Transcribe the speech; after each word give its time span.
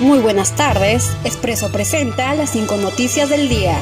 Muy 0.00 0.18
buenas 0.20 0.56
tardes. 0.56 1.10
Expreso 1.24 1.70
presenta 1.70 2.34
las 2.34 2.52
cinco 2.52 2.78
noticias 2.78 3.28
del 3.28 3.50
día. 3.50 3.76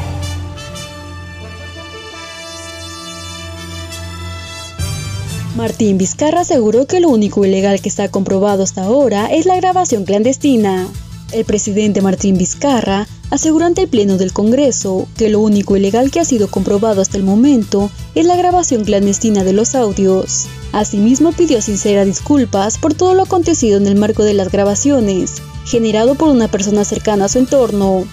Martín 5.56 5.96
Vizcarra 5.96 6.40
aseguró 6.40 6.88
que 6.88 6.98
lo 6.98 7.08
único 7.08 7.44
ilegal 7.44 7.80
que 7.80 7.88
está 7.88 8.08
comprobado 8.08 8.64
hasta 8.64 8.82
ahora 8.82 9.26
es 9.26 9.46
la 9.46 9.54
grabación 9.54 10.04
clandestina. 10.04 10.88
El 11.30 11.44
presidente 11.44 12.02
Martín 12.02 12.36
Vizcarra 12.36 13.06
aseguró 13.30 13.66
ante 13.66 13.82
el 13.82 13.88
Pleno 13.88 14.16
del 14.16 14.32
Congreso 14.32 15.06
que 15.16 15.28
lo 15.28 15.38
único 15.38 15.76
ilegal 15.76 16.10
que 16.10 16.18
ha 16.18 16.24
sido 16.24 16.50
comprobado 16.50 17.00
hasta 17.00 17.16
el 17.16 17.22
momento 17.22 17.92
es 18.16 18.26
la 18.26 18.34
grabación 18.34 18.84
clandestina 18.84 19.44
de 19.44 19.52
los 19.52 19.76
audios. 19.76 20.48
Asimismo 20.72 21.30
pidió 21.30 21.62
sinceras 21.62 22.06
disculpas 22.06 22.76
por 22.76 22.94
todo 22.94 23.14
lo 23.14 23.22
acontecido 23.22 23.78
en 23.78 23.86
el 23.86 23.94
marco 23.94 24.24
de 24.24 24.34
las 24.34 24.50
grabaciones, 24.50 25.42
generado 25.68 26.14
por 26.14 26.28
una 26.30 26.48
persona 26.48 26.84
cercana 26.84 27.26
a 27.26 27.28
su 27.28 27.38
entorno. 27.38 28.04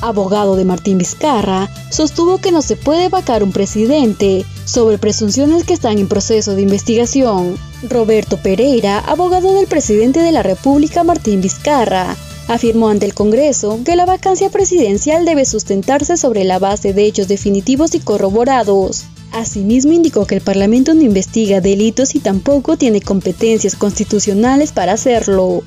Abogado 0.00 0.54
de 0.56 0.66
Martín 0.66 0.98
Vizcarra, 0.98 1.70
sostuvo 1.90 2.38
que 2.38 2.52
no 2.52 2.60
se 2.60 2.76
puede 2.76 3.08
vacar 3.08 3.42
un 3.42 3.52
presidente 3.52 4.44
sobre 4.66 4.98
presunciones 4.98 5.64
que 5.64 5.72
están 5.72 5.98
en 5.98 6.08
proceso 6.08 6.54
de 6.54 6.62
investigación. 6.62 7.56
Roberto 7.88 8.36
Pereira, 8.36 8.98
abogado 8.98 9.54
del 9.54 9.66
presidente 9.66 10.20
de 10.20 10.32
la 10.32 10.42
República 10.42 11.04
Martín 11.04 11.40
Vizcarra, 11.40 12.16
afirmó 12.48 12.90
ante 12.90 13.06
el 13.06 13.14
Congreso 13.14 13.80
que 13.82 13.96
la 13.96 14.04
vacancia 14.04 14.50
presidencial 14.50 15.24
debe 15.24 15.46
sustentarse 15.46 16.18
sobre 16.18 16.44
la 16.44 16.58
base 16.58 16.92
de 16.92 17.06
hechos 17.06 17.26
definitivos 17.26 17.94
y 17.94 18.00
corroborados. 18.00 19.04
Asimismo 19.32 19.92
indicó 19.92 20.26
que 20.26 20.36
el 20.36 20.42
Parlamento 20.42 20.92
no 20.94 21.02
investiga 21.02 21.60
delitos 21.60 22.14
y 22.14 22.20
tampoco 22.20 22.76
tiene 22.76 23.00
competencias 23.00 23.74
constitucionales 23.74 24.72
para 24.72 24.92
hacerlo. 24.92 25.62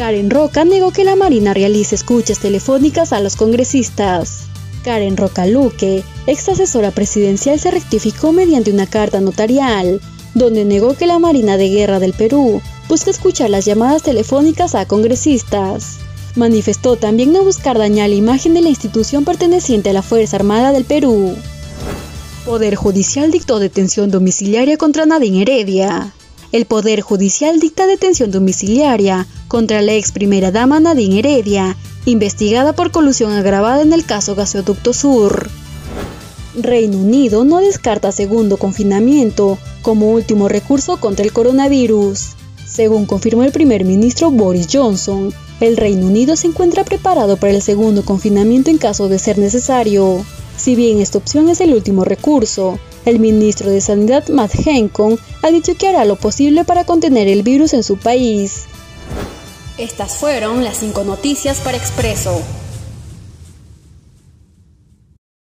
Karen 0.00 0.30
Roca 0.30 0.64
negó 0.64 0.92
que 0.92 1.04
la 1.04 1.14
Marina 1.14 1.52
realice 1.52 1.94
escuchas 1.94 2.38
telefónicas 2.38 3.12
a 3.12 3.20
los 3.20 3.36
congresistas. 3.36 4.44
Karen 4.82 5.18
Roca 5.18 5.44
Luque, 5.44 6.02
ex 6.26 6.48
asesora 6.48 6.90
presidencial, 6.90 7.60
se 7.60 7.70
rectificó 7.70 8.32
mediante 8.32 8.70
una 8.70 8.86
carta 8.86 9.20
notarial, 9.20 10.00
donde 10.32 10.64
negó 10.64 10.94
que 10.94 11.06
la 11.06 11.18
Marina 11.18 11.58
de 11.58 11.68
Guerra 11.68 11.98
del 11.98 12.14
Perú 12.14 12.62
busca 12.88 13.10
escuchar 13.10 13.50
las 13.50 13.66
llamadas 13.66 14.02
telefónicas 14.02 14.74
a 14.74 14.86
congresistas. 14.86 15.98
Manifestó 16.34 16.96
también 16.96 17.34
no 17.34 17.44
buscar 17.44 17.76
dañar 17.76 18.08
la 18.08 18.16
imagen 18.16 18.54
de 18.54 18.62
la 18.62 18.70
institución 18.70 19.26
perteneciente 19.26 19.90
a 19.90 19.92
la 19.92 20.00
Fuerza 20.00 20.36
Armada 20.36 20.72
del 20.72 20.86
Perú. 20.86 21.36
Poder 22.46 22.74
Judicial 22.74 23.30
dictó 23.30 23.58
detención 23.58 24.10
domiciliaria 24.10 24.78
contra 24.78 25.04
Nadine 25.04 25.42
Heredia. 25.42 26.14
El 26.52 26.66
Poder 26.66 27.00
Judicial 27.00 27.60
dicta 27.60 27.86
detención 27.86 28.32
domiciliaria 28.32 29.28
contra 29.46 29.82
la 29.82 29.92
ex 29.92 30.10
primera 30.10 30.50
dama 30.50 30.80
Nadine 30.80 31.20
Heredia, 31.20 31.76
investigada 32.06 32.72
por 32.72 32.90
colusión 32.90 33.30
agravada 33.30 33.82
en 33.82 33.92
el 33.92 34.04
caso 34.04 34.34
Gasoducto 34.34 34.92
Sur. 34.92 35.48
Reino 36.56 36.98
Unido 36.98 37.44
no 37.44 37.58
descarta 37.58 38.10
segundo 38.10 38.56
confinamiento 38.56 39.58
como 39.82 40.10
último 40.10 40.48
recurso 40.48 40.96
contra 40.96 41.24
el 41.24 41.32
coronavirus. 41.32 42.30
Según 42.66 43.06
confirmó 43.06 43.44
el 43.44 43.52
primer 43.52 43.84
ministro 43.84 44.32
Boris 44.32 44.66
Johnson, 44.72 45.32
el 45.60 45.76
Reino 45.76 46.06
Unido 46.06 46.34
se 46.34 46.48
encuentra 46.48 46.82
preparado 46.82 47.36
para 47.36 47.52
el 47.52 47.62
segundo 47.62 48.04
confinamiento 48.04 48.70
en 48.70 48.78
caso 48.78 49.08
de 49.08 49.20
ser 49.20 49.38
necesario. 49.38 50.24
Si 50.56 50.74
bien 50.74 51.00
esta 51.00 51.18
opción 51.18 51.48
es 51.48 51.60
el 51.60 51.72
último 51.74 52.04
recurso, 52.04 52.80
el 53.10 53.18
ministro 53.18 53.70
de 53.70 53.80
Sanidad 53.80 54.28
Matt 54.28 54.52
Hancock 54.64 55.20
ha 55.42 55.50
dicho 55.50 55.74
que 55.74 55.88
hará 55.88 56.04
lo 56.04 56.16
posible 56.16 56.64
para 56.64 56.84
contener 56.84 57.28
el 57.28 57.42
virus 57.42 57.74
en 57.74 57.82
su 57.82 57.96
país. 57.96 58.64
Estas 59.76 60.16
fueron 60.16 60.64
las 60.64 60.78
cinco 60.78 61.04
noticias 61.04 61.58
para 61.60 61.76
Expreso. 61.76 62.40